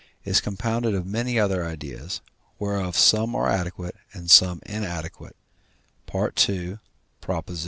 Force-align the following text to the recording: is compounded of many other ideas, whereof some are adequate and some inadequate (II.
is 0.25 0.41
compounded 0.41 0.95
of 0.95 1.05
many 1.05 1.37
other 1.39 1.63
ideas, 1.63 2.21
whereof 2.57 2.97
some 2.97 3.35
are 3.35 3.47
adequate 3.47 3.93
and 4.13 4.31
some 4.31 4.59
inadequate 4.65 5.35
(II. 6.11 6.79